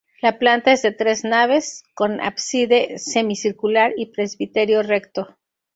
La 0.19 0.39
planta 0.39 0.71
es 0.71 0.81
de 0.81 0.91
tres 0.91 1.23
naves, 1.23 1.83
con 1.93 2.21
ábside 2.21 2.97
semicircular 2.97 3.93
y 3.95 4.07
presbiterio 4.07 4.81
recto. 4.81 5.37